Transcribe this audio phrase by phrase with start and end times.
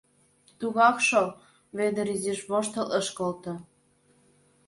[0.59, 1.27] —Тугак шол,—
[1.77, 3.53] Вӧдыр изиш воштыл ыш колто.